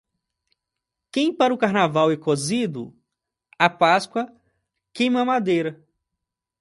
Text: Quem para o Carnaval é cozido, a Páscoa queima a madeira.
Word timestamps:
Quem 1.11 1.31
para 1.31 1.53
o 1.53 1.57
Carnaval 1.59 2.09
é 2.11 2.17
cozido, 2.17 2.91
a 3.59 3.69
Páscoa 3.69 4.33
queima 4.91 5.21
a 5.21 5.25
madeira. 5.25 5.79